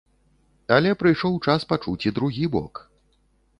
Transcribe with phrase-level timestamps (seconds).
[0.77, 2.73] Але прыйшоў час пачуць і другі бок.